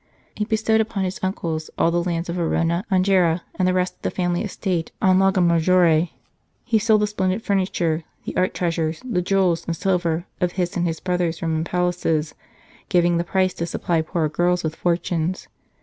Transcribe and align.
He 0.33 0.45
bestowed 0.45 0.81
upon 0.81 1.03
his 1.03 1.19
uncles 1.21 1.69
all 1.77 1.91
the 1.91 2.01
lands 2.03 2.27
of 2.27 2.39
Arona, 2.39 2.85
Angera, 2.91 3.41
and 3.53 3.67
the 3.67 3.73
rest 3.75 3.97
of 3.97 4.01
the 4.01 4.09
family 4.09 4.43
estate 4.43 4.91
on 4.99 5.19
Lago 5.19 5.41
Maggiore. 5.41 6.09
He 6.65 6.79
sold 6.79 7.03
the 7.03 7.05
splendid 7.05 7.43
furniture, 7.43 8.03
the 8.25 8.35
art 8.35 8.55
treasures, 8.55 8.95
54 8.95 9.03
The 9.03 9.09
Mission 9.09 9.19
of 9.19 9.27
Charles 9.27 9.35
Borromeo 9.35 9.51
the 9.51 9.61
jewels 9.61 9.67
and 9.67 9.77
silver, 10.01 10.25
of 10.41 10.51
his 10.53 10.75
and 10.75 10.85
of 10.85 10.87
his 10.87 10.99
brother 11.01 11.27
s 11.27 11.41
Roman 11.43 11.63
palaces, 11.63 12.35
giving 12.89 13.17
the 13.17 13.23
price 13.23 13.53
to 13.53 13.67
supply 13.67 14.01
poor 14.01 14.27
girls 14.27 14.63
with 14.63 14.75
fortunes. 14.75 15.47